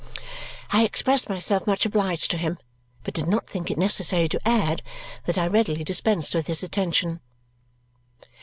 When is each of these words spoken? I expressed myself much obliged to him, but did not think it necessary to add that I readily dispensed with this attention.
I 0.71 0.83
expressed 0.83 1.29
myself 1.29 1.67
much 1.67 1.85
obliged 1.85 2.31
to 2.31 2.37
him, 2.39 2.57
but 3.03 3.13
did 3.13 3.27
not 3.27 3.45
think 3.45 3.69
it 3.69 3.77
necessary 3.77 4.27
to 4.29 4.47
add 4.47 4.81
that 5.27 5.37
I 5.37 5.45
readily 5.45 5.83
dispensed 5.83 6.33
with 6.33 6.47
this 6.47 6.63
attention. 6.63 7.19